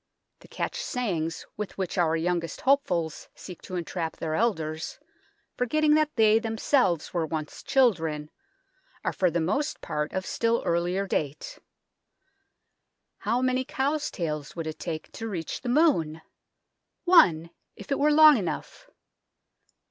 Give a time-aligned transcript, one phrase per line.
[0.39, 4.97] The catch sayings with which our youngest hopefuls seek to entrap their elders,
[5.55, 8.31] forgetting that they themselves were once children,
[9.05, 11.59] are for the most part of still earlier date."
[13.19, 16.23] How many cows' tails would it take to reach the moon?""
[17.05, 18.89] One if it were long enough